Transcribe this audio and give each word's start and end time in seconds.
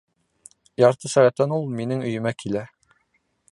Ярты 0.83 1.11
сәғәттән 1.15 1.53
ул 1.59 1.69
минең 1.75 2.03
өйөмә 2.09 2.35
килә. 2.43 2.67